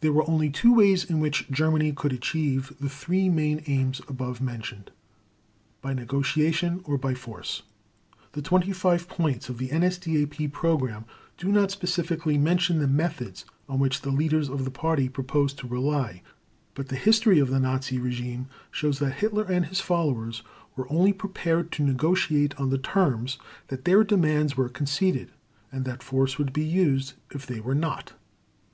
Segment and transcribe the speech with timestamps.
[0.00, 4.40] There were only two ways in which Germany could achieve the three main aims above
[4.40, 4.90] mentioned,
[5.80, 7.62] by negotiation, or by force.
[8.32, 11.04] The 25 points of the NSDAP program
[11.38, 15.68] do not specifically mention the methods on which the leaders of the Party proposed to
[15.68, 16.22] rely,
[16.74, 20.42] but the history of the Nazi regime shows that Hitler and his followers
[20.74, 23.38] were only prepared to negotiate on the terms
[23.68, 25.30] that their demands were conceded,
[25.70, 28.12] and that force would be used if they were not.